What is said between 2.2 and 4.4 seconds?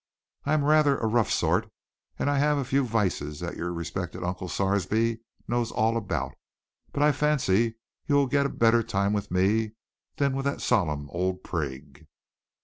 I have a few vices that your respected